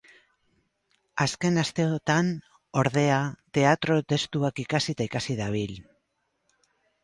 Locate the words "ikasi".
4.67-4.99, 5.13-5.41